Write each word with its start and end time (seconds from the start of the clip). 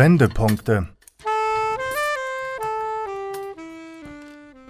Wendepunkte. 0.00 0.88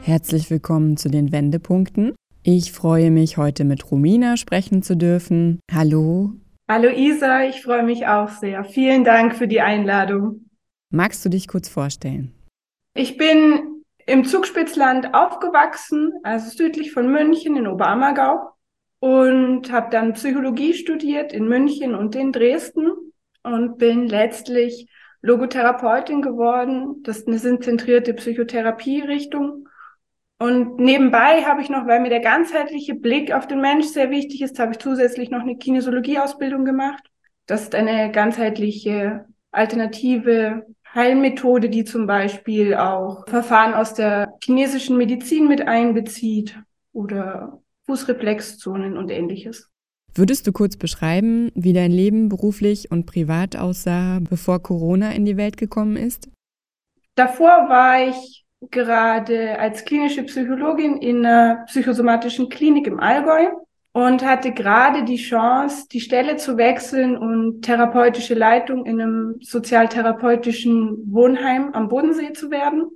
Herzlich 0.03 0.50
willkommen 0.50 0.96
zu 0.96 1.08
den 1.08 1.30
Wendepunkten. 1.30 2.17
Ich 2.42 2.73
freue 2.73 3.13
mich, 3.13 3.37
heute 3.37 3.63
mit 3.63 3.93
Romina 3.93 4.37
sprechen 4.37 4.83
zu 4.83 4.97
dürfen. 4.97 5.61
Hallo. 5.73 6.33
Hallo 6.69 6.89
Isa, 6.89 7.45
ich 7.45 7.63
freue 7.63 7.85
mich 7.85 8.09
auch 8.09 8.29
sehr. 8.29 8.64
Vielen 8.64 9.05
Dank 9.05 9.37
für 9.37 9.46
die 9.46 9.61
Einladung. 9.61 10.51
Magst 10.93 11.25
du 11.25 11.29
dich 11.29 11.47
kurz 11.47 11.69
vorstellen? 11.69 12.35
Ich 12.97 13.17
bin 13.17 13.85
im 14.07 14.25
Zugspitzland 14.25 15.15
aufgewachsen, 15.15 16.11
also 16.25 16.51
südlich 16.51 16.91
von 16.91 17.09
München 17.09 17.57
in 17.57 17.69
Oberammergau 17.69 18.51
und 18.99 19.71
habe 19.71 19.91
dann 19.93 20.15
Psychologie 20.15 20.75
studiert 20.75 21.33
in 21.33 21.47
München 21.47 21.95
und 21.95 22.17
in 22.17 22.33
Dresden 22.33 22.91
und 23.45 23.79
bin 23.79 24.09
letztlich 24.09 24.89
Logotherapeutin 25.23 26.22
geworden. 26.22 27.03
Das 27.03 27.18
ist 27.18 27.29
eine 27.29 27.39
sinnzentrierte 27.39 28.14
Psychotherapie-Richtung. 28.14 29.68
Und 30.39 30.79
nebenbei 30.79 31.43
habe 31.43 31.61
ich 31.61 31.68
noch, 31.68 31.86
weil 31.86 32.00
mir 32.00 32.08
der 32.08 32.20
ganzheitliche 32.20 32.95
Blick 32.95 33.32
auf 33.32 33.46
den 33.46 33.60
Mensch 33.60 33.86
sehr 33.86 34.10
wichtig 34.10 34.40
ist, 34.40 34.59
habe 34.59 34.72
ich 34.72 34.78
zusätzlich 34.78 35.30
noch 35.30 35.42
eine 35.42 35.59
Kinesiologie-Ausbildung 35.59 36.64
gemacht. 36.64 37.02
Das 37.46 37.62
ist 37.62 37.74
eine 37.74 38.10
ganzheitliche 38.10 39.26
alternative 39.50 40.64
Heilmethode, 40.95 41.68
die 41.68 41.84
zum 41.84 42.06
Beispiel 42.06 42.74
auch 42.74 43.28
Verfahren 43.28 43.74
aus 43.74 43.95
der 43.95 44.32
chinesischen 44.42 44.96
Medizin 44.96 45.46
mit 45.46 45.68
einbezieht 45.68 46.59
oder 46.92 47.60
Fußreflexzonen 47.87 48.96
und 48.96 49.10
ähnliches. 49.10 49.68
Würdest 50.14 50.46
du 50.46 50.52
kurz 50.52 50.77
beschreiben, 50.77 51.50
wie 51.55 51.73
dein 51.73 51.92
Leben 51.92 52.28
beruflich 52.28 52.91
und 52.91 53.06
privat 53.06 53.56
aussah, 53.56 54.18
bevor 54.28 54.60
Corona 54.60 55.12
in 55.12 55.24
die 55.24 55.37
Welt 55.37 55.56
gekommen 55.56 55.96
ist? 55.96 56.28
Davor 57.14 57.68
war 57.68 58.09
ich 58.09 58.45
gerade 58.71 59.59
als 59.59 59.84
klinische 59.84 60.24
Psychologin 60.24 60.96
in 60.99 61.24
einer 61.24 61.65
psychosomatischen 61.66 62.49
Klinik 62.49 62.87
im 62.87 63.01
Allgäu 63.01 63.51
und 63.93 64.25
hatte 64.25 64.53
gerade 64.53 65.05
die 65.05 65.17
Chance, 65.17 65.87
die 65.91 66.01
Stelle 66.01 66.37
zu 66.37 66.56
wechseln 66.56 67.17
und 67.17 67.62
therapeutische 67.62 68.34
Leitung 68.34 68.87
in 68.87 69.01
einem 69.01 69.37
sozialtherapeutischen 69.41 71.12
Wohnheim 71.12 71.73
am 71.73 71.89
Bodensee 71.89 72.33
zu 72.33 72.51
werden. 72.51 72.91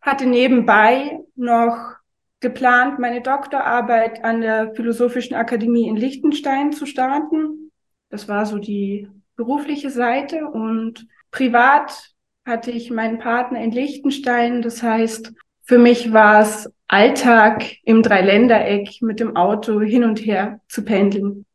Hatte 0.00 0.26
nebenbei 0.26 1.20
noch 1.34 1.96
geplant, 2.44 2.98
meine 2.98 3.22
Doktorarbeit 3.22 4.22
an 4.22 4.42
der 4.42 4.74
Philosophischen 4.74 5.34
Akademie 5.34 5.88
in 5.88 5.96
Liechtenstein 5.96 6.72
zu 6.72 6.84
starten. 6.84 7.72
Das 8.10 8.28
war 8.28 8.44
so 8.44 8.58
die 8.58 9.08
berufliche 9.34 9.88
Seite 9.88 10.46
und 10.46 11.06
privat 11.30 12.12
hatte 12.44 12.70
ich 12.70 12.90
meinen 12.90 13.18
Partner 13.18 13.64
in 13.64 13.70
Liechtenstein. 13.70 14.60
Das 14.60 14.82
heißt, 14.82 15.32
für 15.62 15.78
mich 15.78 16.12
war 16.12 16.42
es 16.42 16.70
Alltag 16.86 17.64
im 17.84 18.02
Dreiländereck 18.02 19.00
mit 19.00 19.20
dem 19.20 19.36
Auto 19.36 19.80
hin 19.80 20.04
und 20.04 20.18
her 20.18 20.60
zu 20.68 20.84
pendeln. 20.84 21.46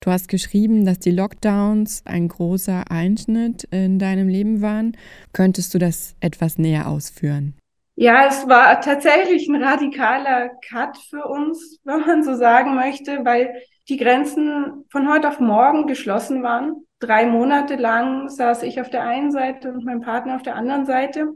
Du 0.00 0.12
hast 0.12 0.28
geschrieben, 0.28 0.84
dass 0.84 1.00
die 1.00 1.10
Lockdowns 1.10 2.02
ein 2.04 2.28
großer 2.28 2.84
Einschnitt 2.88 3.64
in 3.72 3.98
deinem 3.98 4.28
Leben 4.28 4.62
waren. 4.62 4.96
Könntest 5.32 5.74
du 5.74 5.78
das 5.78 6.14
etwas 6.20 6.56
näher 6.56 6.86
ausführen? 6.86 7.54
Ja, 7.96 8.26
es 8.26 8.48
war 8.48 8.80
tatsächlich 8.80 9.48
ein 9.48 9.62
radikaler 9.62 10.50
Cut 10.68 10.98
für 10.98 11.26
uns, 11.26 11.80
wenn 11.84 12.00
man 12.00 12.22
so 12.24 12.34
sagen 12.34 12.74
möchte, 12.74 13.24
weil 13.24 13.62
die 13.88 13.96
Grenzen 13.96 14.84
von 14.90 15.12
heute 15.12 15.28
auf 15.28 15.40
morgen 15.40 15.86
geschlossen 15.86 16.42
waren. 16.42 16.86
Drei 16.98 17.26
Monate 17.26 17.76
lang 17.76 18.28
saß 18.28 18.62
ich 18.62 18.80
auf 18.80 18.90
der 18.90 19.02
einen 19.02 19.30
Seite 19.30 19.72
und 19.72 19.84
mein 19.84 20.00
Partner 20.00 20.36
auf 20.36 20.42
der 20.42 20.56
anderen 20.56 20.86
Seite. 20.86 21.34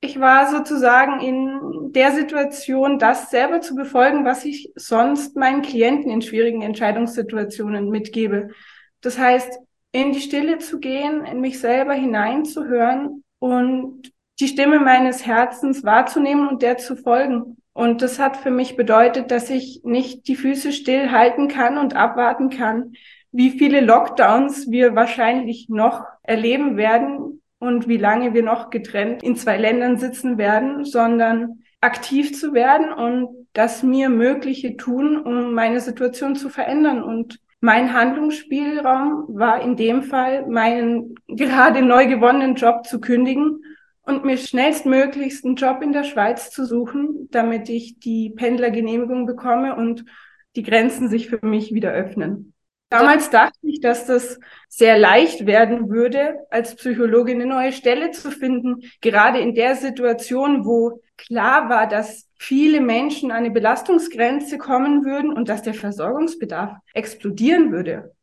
Ich 0.00 0.20
war 0.20 0.50
sozusagen 0.50 1.20
in 1.20 1.92
der 1.92 2.12
Situation, 2.12 2.98
das 2.98 3.30
selber 3.30 3.60
zu 3.60 3.74
befolgen, 3.74 4.24
was 4.24 4.44
ich 4.44 4.72
sonst 4.76 5.36
meinen 5.36 5.62
Klienten 5.62 6.10
in 6.10 6.22
schwierigen 6.22 6.62
Entscheidungssituationen 6.62 7.88
mitgebe. 7.88 8.50
Das 9.00 9.18
heißt, 9.18 9.58
in 9.92 10.12
die 10.12 10.20
Stille 10.20 10.58
zu 10.58 10.78
gehen, 10.78 11.24
in 11.24 11.40
mich 11.40 11.60
selber 11.60 11.94
hineinzuhören 11.94 13.24
und 13.38 14.12
die 14.40 14.48
Stimme 14.48 14.78
meines 14.78 15.26
Herzens 15.26 15.84
wahrzunehmen 15.84 16.48
und 16.48 16.62
der 16.62 16.78
zu 16.78 16.96
folgen. 16.96 17.56
Und 17.72 18.02
das 18.02 18.18
hat 18.18 18.36
für 18.36 18.50
mich 18.50 18.76
bedeutet, 18.76 19.30
dass 19.30 19.50
ich 19.50 19.82
nicht 19.84 20.26
die 20.28 20.36
Füße 20.36 20.72
still 20.72 21.10
halten 21.10 21.48
kann 21.48 21.78
und 21.78 21.94
abwarten 21.94 22.50
kann, 22.50 22.92
wie 23.30 23.50
viele 23.50 23.80
Lockdowns 23.80 24.70
wir 24.70 24.94
wahrscheinlich 24.94 25.68
noch 25.68 26.04
erleben 26.22 26.76
werden 26.76 27.42
und 27.58 27.88
wie 27.88 27.96
lange 27.96 28.34
wir 28.34 28.42
noch 28.42 28.70
getrennt 28.70 29.22
in 29.22 29.36
zwei 29.36 29.56
Ländern 29.56 29.98
sitzen 29.98 30.38
werden, 30.38 30.84
sondern 30.84 31.62
aktiv 31.80 32.38
zu 32.38 32.54
werden 32.54 32.92
und 32.92 33.46
das 33.52 33.82
mir 33.82 34.08
Mögliche 34.08 34.76
tun, 34.76 35.16
um 35.16 35.52
meine 35.54 35.80
Situation 35.80 36.36
zu 36.36 36.48
verändern. 36.48 37.02
Und 37.02 37.38
mein 37.60 37.92
Handlungsspielraum 37.92 39.24
war 39.28 39.60
in 39.62 39.76
dem 39.76 40.02
Fall, 40.02 40.46
meinen 40.46 41.14
gerade 41.28 41.82
neu 41.82 42.06
gewonnenen 42.06 42.54
Job 42.54 42.86
zu 42.86 43.00
kündigen 43.00 43.60
und 44.08 44.24
mir 44.24 44.38
schnellstmöglichst 44.38 45.44
einen 45.44 45.56
Job 45.56 45.82
in 45.82 45.92
der 45.92 46.04
Schweiz 46.04 46.50
zu 46.50 46.64
suchen, 46.64 47.28
damit 47.30 47.68
ich 47.68 47.98
die 47.98 48.30
Pendlergenehmigung 48.30 49.26
bekomme 49.26 49.76
und 49.76 50.04
die 50.56 50.62
Grenzen 50.62 51.08
sich 51.08 51.28
für 51.28 51.44
mich 51.44 51.74
wieder 51.74 51.92
öffnen. 51.92 52.54
Damals 52.90 53.28
dachte 53.28 53.58
ich, 53.62 53.80
dass 53.80 54.06
das 54.06 54.40
sehr 54.68 54.98
leicht 54.98 55.44
werden 55.44 55.90
würde, 55.90 56.38
als 56.48 56.74
Psychologin 56.74 57.42
eine 57.42 57.50
neue 57.50 57.72
Stelle 57.72 58.12
zu 58.12 58.30
finden, 58.30 58.76
gerade 59.02 59.40
in 59.40 59.54
der 59.54 59.76
Situation, 59.76 60.64
wo 60.64 61.02
klar 61.18 61.68
war, 61.68 61.86
dass 61.86 62.30
viele 62.38 62.80
Menschen 62.80 63.30
an 63.30 63.38
eine 63.38 63.50
Belastungsgrenze 63.50 64.56
kommen 64.56 65.04
würden 65.04 65.34
und 65.34 65.50
dass 65.50 65.60
der 65.60 65.74
Versorgungsbedarf 65.74 66.78
explodieren 66.94 67.72
würde. 67.72 68.14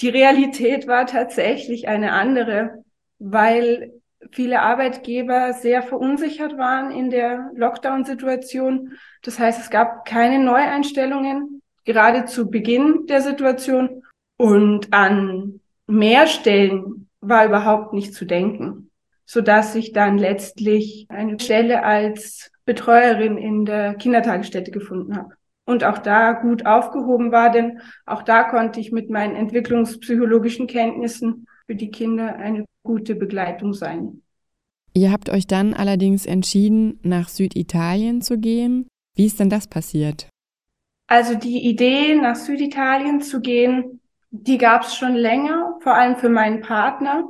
Die 0.00 0.08
Realität 0.08 0.86
war 0.86 1.04
tatsächlich 1.04 1.88
eine 1.88 2.12
andere, 2.12 2.84
weil 3.18 3.92
viele 4.32 4.60
Arbeitgeber 4.60 5.52
sehr 5.52 5.82
verunsichert 5.82 6.56
waren 6.58 6.90
in 6.90 7.10
der 7.10 7.50
Lockdown-Situation. 7.54 8.92
Das 9.22 9.38
heißt, 9.38 9.60
es 9.60 9.70
gab 9.70 10.04
keine 10.04 10.42
Neueinstellungen, 10.42 11.62
gerade 11.84 12.24
zu 12.24 12.50
Beginn 12.50 13.06
der 13.06 13.20
Situation. 13.20 14.02
Und 14.36 14.92
an 14.92 15.60
mehr 15.86 16.26
Stellen 16.26 17.08
war 17.20 17.46
überhaupt 17.46 17.92
nicht 17.92 18.14
zu 18.14 18.24
denken, 18.24 18.90
so 19.24 19.40
dass 19.40 19.74
ich 19.74 19.92
dann 19.92 20.18
letztlich 20.18 21.06
eine 21.08 21.38
Stelle 21.40 21.82
als 21.84 22.50
Betreuerin 22.64 23.38
in 23.38 23.64
der 23.64 23.94
Kindertagesstätte 23.94 24.70
gefunden 24.70 25.16
habe. 25.16 25.34
Und 25.64 25.82
auch 25.82 25.98
da 25.98 26.32
gut 26.32 26.64
aufgehoben 26.64 27.32
war, 27.32 27.50
denn 27.50 27.80
auch 28.04 28.22
da 28.22 28.44
konnte 28.44 28.78
ich 28.78 28.92
mit 28.92 29.10
meinen 29.10 29.34
entwicklungspsychologischen 29.34 30.68
Kenntnissen 30.68 31.46
für 31.66 31.74
die 31.74 31.90
Kinder 31.90 32.36
eine 32.36 32.64
gute 32.86 33.14
Begleitung 33.14 33.74
sein. 33.74 34.22
Ihr 34.94 35.12
habt 35.12 35.28
euch 35.28 35.46
dann 35.46 35.74
allerdings 35.74 36.24
entschieden, 36.24 36.98
nach 37.02 37.28
Süditalien 37.28 38.22
zu 38.22 38.38
gehen. 38.38 38.88
Wie 39.14 39.26
ist 39.26 39.38
denn 39.38 39.50
das 39.50 39.66
passiert? 39.66 40.28
Also 41.06 41.34
die 41.34 41.68
Idee, 41.68 42.14
nach 42.14 42.36
Süditalien 42.36 43.20
zu 43.20 43.40
gehen, 43.40 44.00
die 44.30 44.56
gab 44.56 44.82
es 44.82 44.96
schon 44.96 45.14
länger, 45.14 45.76
vor 45.80 45.94
allem 45.94 46.16
für 46.16 46.30
meinen 46.30 46.62
Partner, 46.62 47.28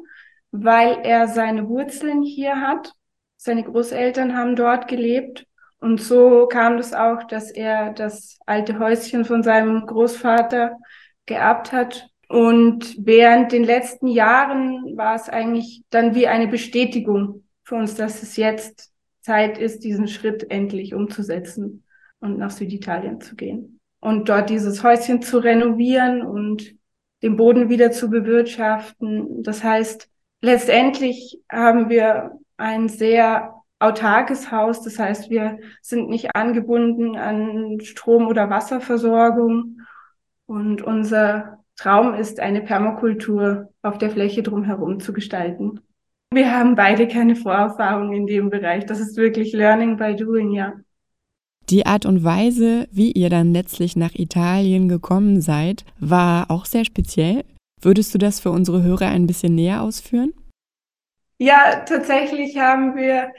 weil 0.52 0.98
er 1.02 1.26
seine 1.26 1.68
Wurzeln 1.68 2.22
hier 2.22 2.60
hat. 2.60 2.92
Seine 3.36 3.64
Großeltern 3.64 4.36
haben 4.36 4.54
dort 4.54 4.86
gelebt. 4.86 5.46
Und 5.78 6.00
so 6.00 6.46
kam 6.46 6.78
es 6.78 6.90
das 6.90 7.00
auch, 7.00 7.24
dass 7.24 7.50
er 7.50 7.92
das 7.92 8.38
alte 8.46 8.78
Häuschen 8.78 9.24
von 9.24 9.42
seinem 9.42 9.86
Großvater 9.86 10.78
geerbt 11.26 11.72
hat 11.72 12.08
und 12.28 12.96
während 12.98 13.52
den 13.52 13.64
letzten 13.64 14.08
Jahren 14.08 14.96
war 14.96 15.14
es 15.14 15.28
eigentlich 15.28 15.84
dann 15.90 16.14
wie 16.14 16.26
eine 16.26 16.48
Bestätigung 16.48 17.44
für 17.62 17.76
uns, 17.76 17.94
dass 17.94 18.22
es 18.22 18.36
jetzt 18.36 18.92
Zeit 19.20 19.58
ist, 19.58 19.84
diesen 19.84 20.08
Schritt 20.08 20.50
endlich 20.50 20.94
umzusetzen 20.94 21.84
und 22.20 22.38
nach 22.38 22.50
Süditalien 22.50 23.20
zu 23.20 23.36
gehen. 23.36 23.80
Und 24.00 24.28
dort 24.28 24.50
dieses 24.50 24.82
Häuschen 24.82 25.22
zu 25.22 25.38
renovieren 25.38 26.22
und 26.22 26.74
den 27.22 27.36
Boden 27.36 27.68
wieder 27.68 27.90
zu 27.90 28.10
bewirtschaften. 28.10 29.42
Das 29.42 29.64
heißt, 29.64 30.08
letztendlich 30.42 31.40
haben 31.50 31.88
wir 31.88 32.38
ein 32.56 32.88
sehr 32.88 33.54
autarkes 33.78 34.50
Haus. 34.50 34.82
Das 34.82 34.98
heißt, 34.98 35.30
wir 35.30 35.58
sind 35.82 36.08
nicht 36.08 36.34
angebunden 36.34 37.16
an 37.16 37.80
Strom- 37.80 38.26
oder 38.26 38.50
Wasserversorgung. 38.50 39.80
Und 40.46 40.82
unser 40.82 41.64
Traum 41.76 42.14
ist, 42.14 42.40
eine 42.40 42.62
Permakultur 42.62 43.72
auf 43.82 43.98
der 43.98 44.10
Fläche 44.10 44.42
drumherum 44.42 45.00
zu 45.00 45.12
gestalten. 45.12 45.80
Wir 46.32 46.52
haben 46.52 46.74
beide 46.74 47.06
keine 47.06 47.36
Vorerfahrung 47.36 48.12
in 48.12 48.26
dem 48.26 48.50
Bereich. 48.50 48.86
Das 48.86 48.98
ist 48.98 49.16
wirklich 49.16 49.52
Learning 49.52 49.96
by 49.96 50.16
Doing, 50.16 50.52
ja. 50.52 50.72
Die 51.68 51.84
Art 51.84 52.06
und 52.06 52.22
Weise, 52.24 52.88
wie 52.92 53.12
ihr 53.12 53.28
dann 53.28 53.52
letztlich 53.52 53.96
nach 53.96 54.14
Italien 54.14 54.88
gekommen 54.88 55.40
seid, 55.40 55.84
war 55.98 56.50
auch 56.50 56.64
sehr 56.64 56.84
speziell. 56.84 57.44
Würdest 57.80 58.14
du 58.14 58.18
das 58.18 58.40
für 58.40 58.50
unsere 58.50 58.82
Hörer 58.82 59.08
ein 59.08 59.26
bisschen 59.26 59.54
näher 59.54 59.82
ausführen? 59.82 60.32
Ja, 61.38 61.84
tatsächlich 61.86 62.56
haben 62.56 62.96
wir, 62.96 63.32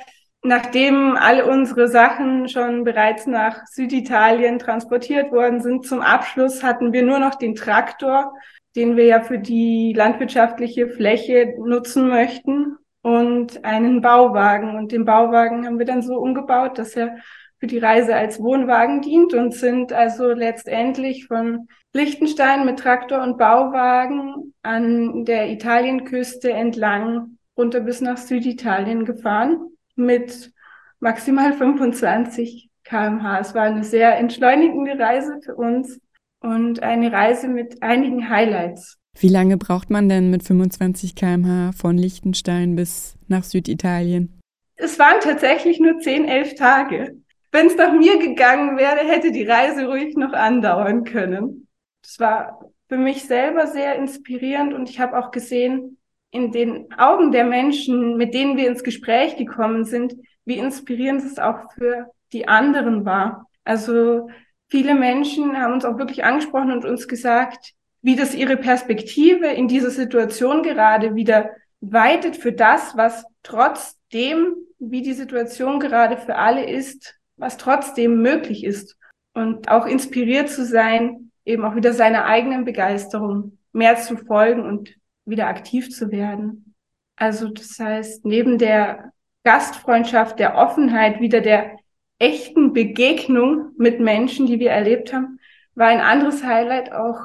nachdem 0.47 1.17
all 1.17 1.41
unsere 1.41 1.89
Sachen 1.89 2.47
schon 2.47 2.85
bereits 2.85 3.27
nach 3.27 3.65
Süditalien 3.67 4.59
transportiert 4.59 5.31
worden 5.31 5.61
sind, 5.61 5.85
zum 5.85 6.01
Abschluss 6.01 6.63
hatten 6.63 6.93
wir 6.93 7.03
nur 7.03 7.19
noch 7.19 7.35
den 7.35 7.53
Traktor, 7.53 8.33
den 8.75 8.95
wir 8.95 9.05
ja 9.05 9.21
für 9.21 9.39
die 9.39 9.93
landwirtschaftliche 9.93 10.87
Fläche 10.87 11.53
nutzen 11.59 12.07
möchten 12.07 12.77
und 13.01 13.65
einen 13.65 14.01
Bauwagen. 14.01 14.77
Und 14.77 14.93
den 14.93 15.03
Bauwagen 15.03 15.65
haben 15.65 15.79
wir 15.79 15.85
dann 15.85 16.01
so 16.01 16.17
umgebaut, 16.17 16.77
dass 16.77 16.95
er 16.95 17.17
für 17.59 17.67
die 17.67 17.79
Reise 17.79 18.15
als 18.15 18.41
Wohnwagen 18.41 19.01
dient 19.01 19.33
und 19.33 19.53
sind 19.53 19.91
also 19.91 20.31
letztendlich 20.31 21.27
von 21.27 21.67
Liechtenstein 21.91 22.65
mit 22.65 22.79
Traktor 22.79 23.21
und 23.21 23.37
Bauwagen 23.37 24.53
an 24.61 25.25
der 25.25 25.49
Italienküste 25.49 26.53
entlang 26.53 27.37
runter 27.57 27.81
bis 27.81 27.99
nach 27.99 28.17
Süditalien 28.17 29.03
gefahren 29.03 29.76
mit 29.97 30.53
maximal 30.99 31.53
25 31.53 32.69
kmh. 32.83 33.39
Es 33.39 33.53
war 33.53 33.63
eine 33.63 33.83
sehr 33.83 34.17
entschleunigende 34.17 34.97
Reise 34.97 35.39
für 35.43 35.55
uns 35.55 35.99
und 36.41 36.81
eine 36.81 37.11
Reise 37.11 37.47
mit 37.47 37.81
einigen 37.83 38.29
Highlights. 38.29 38.97
Wie 39.19 39.29
lange 39.29 39.57
braucht 39.57 39.89
man 39.89 40.09
denn 40.09 40.29
mit 40.29 40.43
25 40.43 41.15
kmh 41.15 41.71
von 41.73 41.97
Liechtenstein 41.97 42.75
bis 42.75 43.15
nach 43.27 43.43
Süditalien? 43.43 44.39
Es 44.75 44.99
waren 44.99 45.19
tatsächlich 45.21 45.79
nur 45.79 45.99
10, 45.99 46.25
11 46.25 46.55
Tage. 46.55 47.17
Wenn 47.51 47.67
es 47.67 47.75
nach 47.75 47.93
mir 47.93 48.19
gegangen 48.19 48.77
wäre, 48.77 48.99
hätte 48.99 49.31
die 49.31 49.45
Reise 49.45 49.87
ruhig 49.87 50.15
noch 50.15 50.33
andauern 50.33 51.03
können. 51.03 51.67
Das 52.03 52.19
war 52.19 52.59
für 52.87 52.97
mich 52.97 53.23
selber 53.23 53.65
sehr 53.67 53.95
inspirierend 53.95 54.73
und 54.73 54.89
ich 54.89 54.99
habe 54.99 55.17
auch 55.17 55.31
gesehen, 55.31 55.96
in 56.31 56.51
den 56.51 56.91
Augen 56.97 57.31
der 57.31 57.45
Menschen, 57.45 58.17
mit 58.17 58.33
denen 58.33 58.57
wir 58.57 58.67
ins 58.67 58.83
Gespräch 58.83 59.37
gekommen 59.37 59.85
sind, 59.85 60.13
wie 60.45 60.57
inspirierend 60.57 61.23
es 61.23 61.39
auch 61.39 61.71
für 61.73 62.11
die 62.33 62.47
anderen 62.47 63.05
war. 63.05 63.47
Also 63.63 64.29
viele 64.69 64.95
Menschen 64.95 65.57
haben 65.57 65.73
uns 65.73 65.85
auch 65.85 65.97
wirklich 65.97 66.23
angesprochen 66.23 66.71
und 66.71 66.85
uns 66.85 67.07
gesagt, 67.07 67.73
wie 68.01 68.15
das 68.15 68.35
ihre 68.35 68.57
Perspektive 68.57 69.47
in 69.47 69.67
dieser 69.67 69.89
Situation 69.89 70.63
gerade 70.63 71.15
wieder 71.15 71.49
weitet 71.81 72.37
für 72.37 72.53
das, 72.53 72.95
was 72.95 73.25
trotzdem, 73.43 74.55
wie 74.79 75.01
die 75.01 75.13
Situation 75.13 75.79
gerade 75.79 76.17
für 76.17 76.35
alle 76.35 76.65
ist, 76.65 77.15
was 77.37 77.57
trotzdem 77.57 78.21
möglich 78.21 78.63
ist. 78.63 78.97
Und 79.33 79.69
auch 79.69 79.85
inspiriert 79.85 80.49
zu 80.49 80.65
sein, 80.65 81.31
eben 81.45 81.63
auch 81.63 81.75
wieder 81.75 81.93
seiner 81.93 82.25
eigenen 82.25 82.65
Begeisterung 82.65 83.57
mehr 83.71 83.97
zu 83.97 84.17
folgen 84.17 84.63
und 84.63 84.95
wieder 85.27 85.47
aktiv 85.47 85.89
zu 85.89 86.11
werden. 86.11 86.75
Also 87.15 87.49
das 87.49 87.79
heißt, 87.79 88.25
neben 88.25 88.57
der 88.57 89.11
Gastfreundschaft, 89.43 90.39
der 90.39 90.55
Offenheit, 90.55 91.19
wieder 91.19 91.41
der 91.41 91.77
echten 92.19 92.73
Begegnung 92.73 93.71
mit 93.77 93.99
Menschen, 93.99 94.45
die 94.47 94.59
wir 94.59 94.71
erlebt 94.71 95.13
haben, 95.13 95.39
war 95.75 95.87
ein 95.87 96.01
anderes 96.01 96.43
Highlight 96.43 96.91
auch 96.91 97.19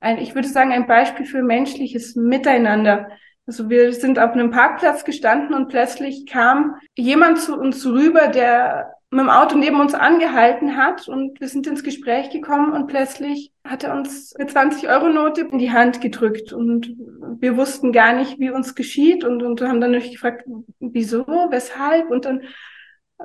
ein, 0.00 0.18
ich 0.18 0.34
würde 0.34 0.48
sagen, 0.48 0.72
ein 0.72 0.86
Beispiel 0.86 1.26
für 1.26 1.42
menschliches 1.42 2.16
Miteinander. 2.16 3.08
Also 3.46 3.70
wir 3.70 3.92
sind 3.92 4.18
auf 4.18 4.32
einem 4.32 4.50
Parkplatz 4.50 5.04
gestanden 5.04 5.54
und 5.54 5.68
plötzlich 5.68 6.26
kam 6.26 6.76
jemand 6.96 7.38
zu 7.40 7.58
uns 7.58 7.84
rüber, 7.86 8.28
der 8.28 8.94
mit 9.10 9.20
dem 9.20 9.30
Auto 9.30 9.56
neben 9.56 9.80
uns 9.80 9.94
angehalten 9.94 10.76
hat 10.76 11.08
und 11.08 11.40
wir 11.40 11.48
sind 11.48 11.66
ins 11.66 11.84
Gespräch 11.84 12.30
gekommen 12.30 12.72
und 12.72 12.88
plötzlich 12.88 13.52
hat 13.68 13.84
er 13.84 13.94
uns 13.94 14.34
eine 14.36 14.48
20-Euro-Note 14.48 15.42
in 15.42 15.58
die 15.58 15.72
Hand 15.72 16.00
gedrückt 16.00 16.52
und 16.52 16.94
wir 17.38 17.56
wussten 17.56 17.92
gar 17.92 18.12
nicht, 18.14 18.38
wie 18.38 18.50
uns 18.50 18.74
geschieht 18.74 19.24
und, 19.24 19.42
und 19.42 19.60
haben 19.60 19.80
dann 19.80 19.92
natürlich 19.92 20.14
gefragt, 20.14 20.44
wieso, 20.80 21.26
weshalb 21.26 22.10
und 22.10 22.24
dann 22.24 22.42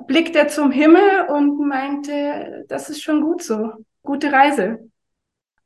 blickt 0.08 0.36
er 0.36 0.48
zum 0.48 0.72
Himmel 0.72 1.28
und 1.30 1.60
meinte, 1.68 2.66
das 2.68 2.90
ist 2.90 3.02
schon 3.02 3.22
gut 3.22 3.44
so, 3.44 3.72
gute 4.04 4.32
Reise 4.32 4.80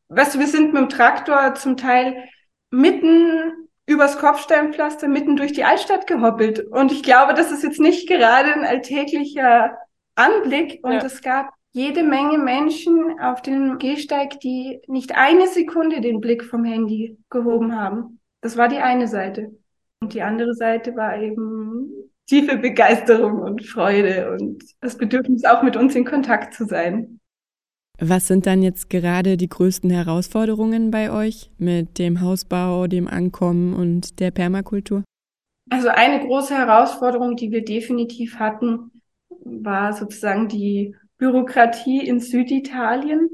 weißt 0.09 0.35
du, 0.35 0.39
wir 0.39 0.47
sind 0.47 0.73
mit 0.73 0.81
dem 0.81 0.89
Traktor 0.89 1.55
zum 1.55 1.77
Teil 1.77 2.29
mitten 2.69 3.51
übers 3.85 4.17
Kopfsteinpflaster, 4.17 5.07
mitten 5.07 5.35
durch 5.35 5.53
die 5.53 5.63
Altstadt 5.63 6.07
gehoppelt. 6.07 6.59
Und 6.59 6.91
ich 6.91 7.03
glaube, 7.03 7.33
das 7.33 7.51
ist 7.51 7.63
jetzt 7.63 7.79
nicht 7.79 8.07
gerade 8.07 8.53
ein 8.53 8.65
alltäglicher 8.65 9.77
Anblick. 10.15 10.79
Und 10.83 10.93
ja. 10.93 11.05
es 11.05 11.21
gab 11.21 11.53
jede 11.75 12.03
Menge 12.03 12.37
Menschen 12.37 13.19
auf 13.19 13.41
dem 13.41 13.77
Gehsteig, 13.79 14.39
die 14.39 14.79
nicht 14.87 15.13
eine 15.13 15.45
Sekunde 15.47 15.99
den 15.99 16.21
Blick 16.21 16.45
vom 16.45 16.63
Handy 16.63 17.17
gehoben 17.29 17.75
haben. 17.75 18.21
Das 18.39 18.55
war 18.55 18.69
die 18.69 18.77
eine 18.77 19.09
Seite. 19.09 19.51
Und 19.99 20.13
die 20.13 20.21
andere 20.21 20.53
Seite 20.53 20.95
war 20.95 21.21
eben 21.21 21.91
tiefe 22.27 22.57
Begeisterung 22.57 23.41
und 23.41 23.65
Freude 23.65 24.31
und 24.31 24.63
das 24.79 24.97
Bedürfnis, 24.97 25.43
auch 25.43 25.63
mit 25.63 25.75
uns 25.75 25.95
in 25.95 26.05
Kontakt 26.05 26.53
zu 26.53 26.65
sein. 26.65 27.19
Was 27.99 28.27
sind 28.27 28.45
dann 28.45 28.63
jetzt 28.63 28.89
gerade 28.89 29.35
die 29.35 29.49
größten 29.49 29.89
Herausforderungen 29.89 30.91
bei 30.91 31.11
euch 31.11 31.51
mit 31.57 31.99
dem 31.99 32.21
Hausbau, 32.21 32.87
dem 32.87 33.09
Ankommen 33.09 33.73
und 33.73 34.21
der 34.21 34.31
Permakultur? 34.31 35.03
Also 35.69 35.89
eine 35.89 36.25
große 36.25 36.55
Herausforderung, 36.55 37.35
die 37.35 37.51
wir 37.51 37.65
definitiv 37.65 38.39
hatten, 38.39 39.01
war 39.43 39.91
sozusagen 39.91 40.47
die 40.47 40.95
Bürokratie 41.17 42.05
in 42.05 42.19
Süditalien. 42.19 43.29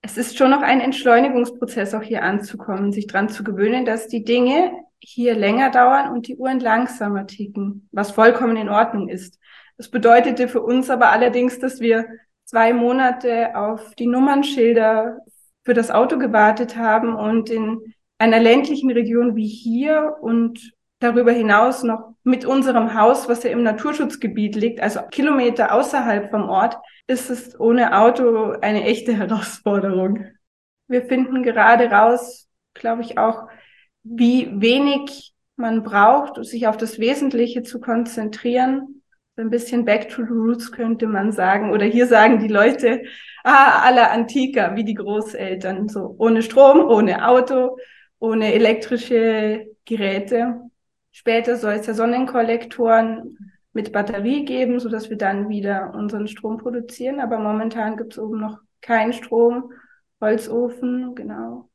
Es 0.00 0.16
ist 0.16 0.36
schon 0.36 0.50
noch 0.50 0.62
ein 0.62 0.80
Entschleunigungsprozess, 0.80 1.94
auch 1.94 2.02
hier 2.02 2.22
anzukommen, 2.22 2.92
sich 2.92 3.06
daran 3.06 3.28
zu 3.28 3.44
gewöhnen, 3.44 3.84
dass 3.84 4.08
die 4.08 4.24
Dinge 4.24 4.72
hier 4.98 5.34
länger 5.34 5.70
dauern 5.70 6.12
und 6.12 6.26
die 6.28 6.36
Uhren 6.36 6.60
langsamer 6.60 7.26
ticken, 7.26 7.88
was 7.92 8.10
vollkommen 8.10 8.56
in 8.56 8.68
Ordnung 8.68 9.08
ist. 9.08 9.38
Das 9.76 9.88
bedeutete 9.88 10.48
für 10.48 10.62
uns 10.62 10.90
aber 10.90 11.10
allerdings, 11.10 11.58
dass 11.58 11.80
wir 11.80 12.06
zwei 12.44 12.72
Monate 12.72 13.56
auf 13.56 13.94
die 13.94 14.06
Nummernschilder 14.06 15.18
für 15.64 15.74
das 15.74 15.90
Auto 15.90 16.18
gewartet 16.18 16.76
haben 16.76 17.14
und 17.14 17.50
in 17.50 17.94
einer 18.18 18.40
ländlichen 18.40 18.90
Region 18.90 19.36
wie 19.36 19.48
hier 19.48 20.16
und 20.20 20.72
darüber 21.00 21.32
hinaus 21.32 21.82
noch 21.82 22.14
mit 22.22 22.44
unserem 22.44 22.94
Haus, 22.94 23.28
was 23.28 23.42
ja 23.42 23.50
im 23.50 23.62
Naturschutzgebiet 23.62 24.54
liegt, 24.54 24.80
also 24.80 25.00
Kilometer 25.10 25.72
außerhalb 25.72 26.30
vom 26.30 26.48
Ort, 26.48 26.76
ist 27.06 27.30
es 27.30 27.58
ohne 27.58 27.98
Auto 27.98 28.52
eine 28.60 28.84
echte 28.84 29.16
Herausforderung. 29.16 30.26
Wir 30.88 31.02
finden 31.06 31.42
gerade 31.42 31.90
raus, 31.90 32.48
glaube 32.74 33.02
ich, 33.02 33.18
auch, 33.18 33.48
wie 34.02 34.48
wenig 34.60 35.34
man 35.56 35.82
braucht, 35.82 36.44
sich 36.44 36.66
auf 36.66 36.76
das 36.76 36.98
Wesentliche 36.98 37.62
zu 37.62 37.80
konzentrieren 37.80 39.02
ein 39.36 39.50
bisschen 39.50 39.84
back 39.84 40.08
to 40.08 40.24
the 40.24 40.32
roots 40.32 40.72
könnte 40.72 41.06
man 41.06 41.32
sagen. 41.32 41.70
Oder 41.72 41.86
hier 41.86 42.06
sagen 42.06 42.38
die 42.38 42.48
Leute, 42.48 43.02
ah, 43.44 43.80
alla 43.82 44.10
antica, 44.10 44.74
wie 44.76 44.84
die 44.84 44.94
Großeltern. 44.94 45.88
So 45.88 46.14
ohne 46.18 46.42
Strom, 46.42 46.80
ohne 46.80 47.26
Auto, 47.26 47.78
ohne 48.18 48.52
elektrische 48.52 49.66
Geräte. 49.84 50.60
Später 51.10 51.56
soll 51.56 51.74
es 51.74 51.86
ja 51.86 51.94
Sonnenkollektoren 51.94 53.51
mit 53.72 53.92
Batterie 53.92 54.44
geben, 54.44 54.80
so 54.80 54.88
dass 54.88 55.10
wir 55.10 55.16
dann 55.16 55.48
wieder 55.48 55.94
unseren 55.94 56.28
Strom 56.28 56.58
produzieren. 56.58 57.20
Aber 57.20 57.38
momentan 57.38 57.96
gibt 57.96 58.12
es 58.12 58.18
oben 58.18 58.40
noch 58.40 58.58
keinen 58.80 59.12
Strom, 59.12 59.72
Holzofen, 60.20 61.14
genau. 61.14 61.68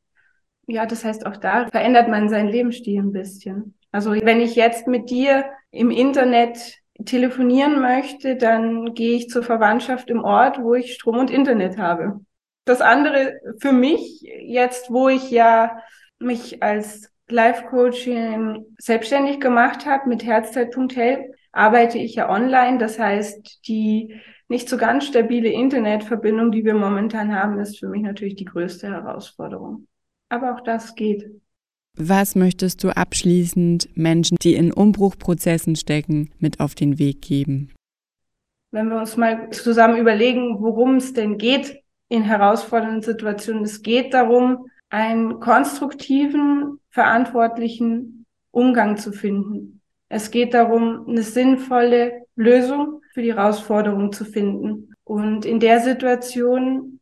Ja, 0.68 0.86
das 0.86 1.04
heißt, 1.04 1.26
auch 1.26 1.38
da 1.38 1.68
verändert 1.68 2.10
man 2.10 2.30
seinen 2.30 2.50
Lebensstil 2.50 3.02
ein 3.02 3.12
bisschen. 3.12 3.76
Also 3.92 4.12
wenn 4.12 4.42
ich 4.42 4.56
jetzt 4.56 4.88
mit 4.88 5.10
dir 5.10 5.46
im 5.72 5.92
Internet 5.92 6.76
telefonieren 7.06 7.82
möchte, 7.82 8.36
dann 8.36 8.94
gehe 8.94 9.18
ich 9.18 9.30
zur 9.30 9.44
Verwandtschaft 9.44 10.10
im 10.10 10.24
Ort, 10.24 10.62
wo 10.62 10.74
ich 10.74 10.94
Strom 10.94 11.18
und 11.18 11.32
Internet 11.32 11.78
habe. 11.78 12.20
Das 12.66 12.82
andere 12.82 13.40
für 13.60 13.72
mich 13.72 14.22
jetzt, 14.42 14.92
wo 14.92 15.08
ich 15.08 15.32
ja 15.32 15.78
mich 16.20 16.62
als 16.62 17.12
Life-Coaching 17.30 18.66
selbstständig 18.78 19.40
gemacht 19.40 19.86
habe 19.86 20.10
mit 20.10 20.26
Herzzeit.help, 20.26 21.34
arbeite 21.58 21.98
ich 21.98 22.16
ja 22.16 22.30
online. 22.30 22.78
Das 22.78 23.00
heißt, 23.00 23.68
die 23.68 24.16
nicht 24.48 24.70
so 24.70 24.78
ganz 24.78 25.06
stabile 25.06 25.50
Internetverbindung, 25.50 26.52
die 26.52 26.64
wir 26.64 26.74
momentan 26.74 27.36
haben, 27.36 27.60
ist 27.60 27.80
für 27.80 27.90
mich 27.90 28.02
natürlich 28.02 28.36
die 28.36 28.46
größte 28.46 28.88
Herausforderung. 28.88 29.88
Aber 30.30 30.56
auch 30.56 30.62
das 30.62 30.96
geht. 30.96 31.30
Was 31.98 32.36
möchtest 32.36 32.84
du 32.84 32.96
abschließend 32.96 33.90
Menschen, 33.98 34.38
die 34.42 34.54
in 34.54 34.72
Umbruchprozessen 34.72 35.76
stecken, 35.76 36.30
mit 36.40 36.60
auf 36.60 36.76
den 36.76 37.00
Weg 37.00 37.22
geben? 37.22 37.74
Wenn 38.72 38.90
wir 38.90 38.98
uns 38.98 39.18
mal 39.18 39.50
zusammen 39.50 39.98
überlegen, 39.98 40.62
worum 40.62 40.98
es 40.98 41.14
denn 41.14 41.38
geht 41.38 41.82
in 42.10 42.24
herausfordernden 42.24 43.02
Situationen. 43.02 43.64
Es 43.64 43.82
geht 43.82 44.14
darum, 44.14 44.68
einen 44.90 45.40
konstruktiven, 45.40 46.80
verantwortlichen 46.90 48.26
Umgang 48.52 48.98
zu 48.98 49.12
finden. 49.12 49.77
Es 50.10 50.32
geht 50.32 50.54
darum, 50.54 51.06
eine 51.08 51.24
sinnvolle 51.24 52.26
Lösung 52.36 53.02
für 53.14 53.22
die 53.22 53.34
Herausforderung 53.34 54.12
zu 54.12 54.26
finden. 54.26 54.94
Und 55.04 55.46
in 55.46 55.60
der 55.60 55.80
Situation 55.80 57.00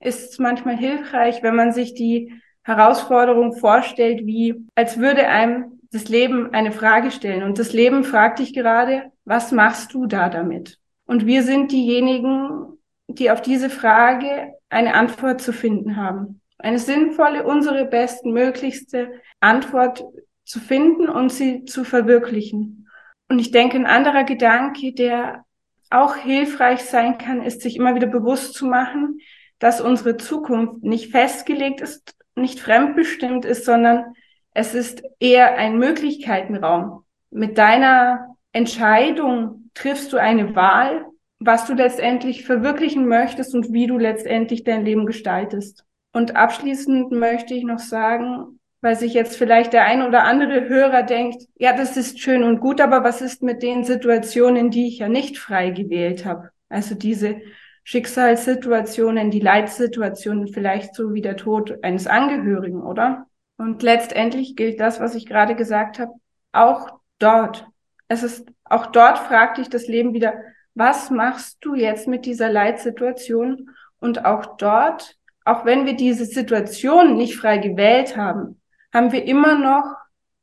ist 0.00 0.32
es 0.32 0.38
manchmal 0.38 0.76
hilfreich, 0.76 1.42
wenn 1.42 1.56
man 1.56 1.72
sich 1.72 1.94
die 1.94 2.32
Herausforderung 2.62 3.54
vorstellt, 3.56 4.26
wie 4.26 4.66
als 4.74 4.98
würde 4.98 5.28
einem 5.28 5.80
das 5.90 6.08
Leben 6.08 6.52
eine 6.52 6.72
Frage 6.72 7.10
stellen. 7.10 7.42
Und 7.42 7.58
das 7.58 7.72
Leben 7.72 8.04
fragt 8.04 8.38
dich 8.38 8.52
gerade, 8.52 9.12
was 9.24 9.52
machst 9.52 9.94
du 9.94 10.06
da 10.06 10.28
damit? 10.28 10.78
Und 11.06 11.26
wir 11.26 11.42
sind 11.42 11.72
diejenigen, 11.72 12.78
die 13.06 13.30
auf 13.30 13.42
diese 13.42 13.70
Frage 13.70 14.54
eine 14.68 14.94
Antwort 14.94 15.40
zu 15.40 15.52
finden 15.52 15.96
haben. 15.96 16.40
Eine 16.58 16.78
sinnvolle, 16.78 17.44
unsere 17.44 17.84
besten, 17.84 18.32
möglichste 18.32 19.12
Antwort 19.40 20.04
zu 20.44 20.60
finden 20.60 21.08
und 21.08 21.32
sie 21.32 21.64
zu 21.64 21.84
verwirklichen. 21.84 22.88
Und 23.28 23.38
ich 23.38 23.50
denke, 23.50 23.76
ein 23.76 23.86
anderer 23.86 24.24
Gedanke, 24.24 24.92
der 24.92 25.44
auch 25.90 26.16
hilfreich 26.16 26.82
sein 26.84 27.18
kann, 27.18 27.42
ist, 27.42 27.62
sich 27.62 27.76
immer 27.76 27.94
wieder 27.94 28.06
bewusst 28.06 28.54
zu 28.54 28.66
machen, 28.66 29.18
dass 29.58 29.80
unsere 29.80 30.16
Zukunft 30.16 30.82
nicht 30.82 31.10
festgelegt 31.10 31.80
ist, 31.80 32.14
nicht 32.34 32.60
fremdbestimmt 32.60 33.44
ist, 33.44 33.64
sondern 33.64 34.14
es 34.52 34.74
ist 34.74 35.02
eher 35.20 35.56
ein 35.56 35.78
Möglichkeitenraum. 35.78 37.04
Mit 37.30 37.58
deiner 37.58 38.36
Entscheidung 38.52 39.70
triffst 39.74 40.12
du 40.12 40.16
eine 40.16 40.54
Wahl, 40.54 41.06
was 41.38 41.66
du 41.66 41.74
letztendlich 41.74 42.44
verwirklichen 42.44 43.06
möchtest 43.06 43.54
und 43.54 43.72
wie 43.72 43.86
du 43.86 43.98
letztendlich 43.98 44.64
dein 44.64 44.84
Leben 44.84 45.06
gestaltest. 45.06 45.84
Und 46.12 46.36
abschließend 46.36 47.10
möchte 47.10 47.54
ich 47.54 47.64
noch 47.64 47.80
sagen, 47.80 48.53
weil 48.84 48.96
sich 48.96 49.14
jetzt 49.14 49.38
vielleicht 49.38 49.72
der 49.72 49.86
ein 49.86 50.02
oder 50.02 50.24
andere 50.24 50.68
Hörer 50.68 51.04
denkt, 51.04 51.44
ja, 51.56 51.74
das 51.74 51.96
ist 51.96 52.20
schön 52.20 52.44
und 52.44 52.60
gut, 52.60 52.82
aber 52.82 53.02
was 53.02 53.22
ist 53.22 53.42
mit 53.42 53.62
den 53.62 53.82
Situationen, 53.82 54.70
die 54.70 54.88
ich 54.88 54.98
ja 54.98 55.08
nicht 55.08 55.38
frei 55.38 55.70
gewählt 55.70 56.26
habe? 56.26 56.50
Also 56.68 56.94
diese 56.94 57.40
Schicksalssituationen, 57.84 59.30
die 59.30 59.40
Leitsituationen, 59.40 60.48
vielleicht 60.48 60.94
so 60.94 61.14
wie 61.14 61.22
der 61.22 61.38
Tod 61.38 61.82
eines 61.82 62.06
Angehörigen, 62.06 62.82
oder? 62.82 63.26
Und 63.56 63.82
letztendlich 63.82 64.54
gilt 64.54 64.78
das, 64.80 65.00
was 65.00 65.14
ich 65.14 65.24
gerade 65.24 65.54
gesagt 65.54 65.98
habe, 65.98 66.12
auch 66.52 66.90
dort. 67.18 67.66
Es 68.08 68.22
ist 68.22 68.46
auch 68.64 68.84
dort 68.88 69.16
fragt 69.18 69.56
dich 69.56 69.70
das 69.70 69.86
Leben 69.86 70.12
wieder, 70.12 70.34
was 70.74 71.10
machst 71.10 71.56
du 71.62 71.74
jetzt 71.74 72.06
mit 72.06 72.26
dieser 72.26 72.52
Leitsituation? 72.52 73.70
Und 73.98 74.26
auch 74.26 74.58
dort, 74.58 75.16
auch 75.46 75.64
wenn 75.64 75.86
wir 75.86 75.96
diese 75.96 76.26
Situation 76.26 77.16
nicht 77.16 77.38
frei 77.38 77.56
gewählt 77.56 78.18
haben, 78.18 78.60
haben 78.94 79.12
wir 79.12 79.24
immer 79.24 79.58
noch 79.58 79.96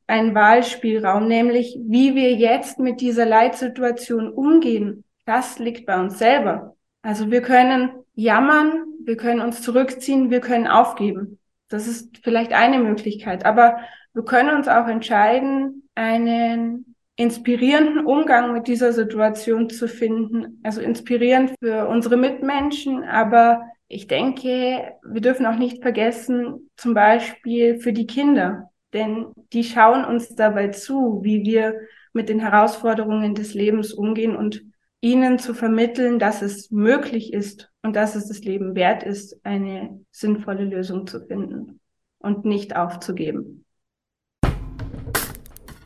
einen 0.08 0.36
Wahlspielraum, 0.36 1.28
nämlich 1.28 1.80
wie 1.88 2.16
wir 2.16 2.34
jetzt 2.34 2.80
mit 2.80 3.00
dieser 3.00 3.26
Leitsituation 3.26 4.30
umgehen. 4.32 5.06
Das 5.26 5.58
liegt 5.58 5.86
bei 5.86 6.00
uns 6.00 6.20
selber. 6.20 6.76
Also 7.02 7.32
wir 7.32 7.42
können 7.42 7.92
jammern, 8.14 8.84
wir 9.06 9.16
können 9.16 9.40
uns 9.40 9.62
zurückziehen, 9.62 10.30
wir 10.30 10.42
können 10.42 10.68
aufgeben. 10.68 11.40
Das 11.70 11.88
ist 11.88 12.18
vielleicht 12.24 12.52
eine 12.52 12.80
Möglichkeit. 12.80 13.46
Aber 13.46 13.78
wir 14.14 14.24
können 14.24 14.54
uns 14.56 14.68
auch 14.68 14.88
entscheiden, 14.88 15.88
einen 15.96 16.96
inspirierenden 17.16 18.06
Umgang 18.06 18.52
mit 18.52 18.68
dieser 18.68 18.92
Situation 18.92 19.70
zu 19.70 19.88
finden. 19.88 20.60
Also 20.64 20.82
inspirierend 20.82 21.54
für 21.62 21.88
unsere 21.88 22.18
Mitmenschen, 22.18 23.04
aber 23.04 23.62
ich 23.94 24.08
denke, 24.08 24.94
wir 25.04 25.22
dürfen 25.22 25.46
auch 25.46 25.58
nicht 25.58 25.82
vergessen, 25.82 26.70
zum 26.78 26.94
Beispiel 26.94 27.80
für 27.80 27.92
die 27.92 28.08
Kinder, 28.08 28.72
denn 28.94 29.28
die 29.52 29.66
schauen 29.66 30.06
uns 30.06 30.34
dabei 30.34 30.70
zu, 30.70 31.20
wie 31.24 31.44
wir 31.44 31.76
mit 32.14 32.30
den 32.30 32.40
Herausforderungen 32.40 33.36
des 33.36 33.54
Lebens 33.54 33.92
umgehen 33.92 34.36
und 34.36 34.64
ihnen 35.02 35.40
zu 35.40 35.54
vermitteln, 35.54 36.20
dass 36.20 36.42
es 36.42 36.72
möglich 36.72 37.34
ist 37.34 37.70
und 37.82 37.96
dass 37.98 38.16
es 38.16 38.30
das 38.30 38.40
Leben 38.40 38.76
wert 38.76 39.04
ist, 39.04 39.38
eine 39.44 40.00
sinnvolle 40.12 40.64
Lösung 40.64 41.06
zu 41.06 41.20
finden 41.26 41.82
und 42.20 42.46
nicht 42.46 42.78
aufzugeben. 42.78 43.66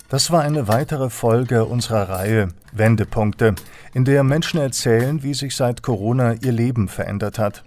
Das 0.09 0.29
war 0.29 0.43
eine 0.43 0.67
weitere 0.67 1.09
Folge 1.09 1.65
unserer 1.65 2.09
Reihe 2.09 2.49
Wendepunkte, 2.71 3.55
in 3.95 4.05
der 4.05 4.23
Menschen 4.23 4.59
erzählen, 4.59 5.23
wie 5.23 5.33
sich 5.33 5.55
seit 5.55 5.81
Corona 5.81 6.33
ihr 6.33 6.51
Leben 6.51 6.87
verändert 6.87 7.39
hat. 7.39 7.63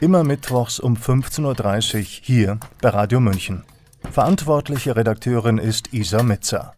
Immer 0.00 0.24
mittwochs 0.24 0.80
um 0.80 0.96
15.30 0.96 1.98
Uhr 1.98 2.04
hier 2.22 2.60
bei 2.80 2.88
Radio 2.88 3.20
München. 3.20 3.64
Verantwortliche 4.10 4.96
Redakteurin 4.96 5.58
ist 5.58 5.92
Isa 5.92 6.22
Metzer. 6.22 6.74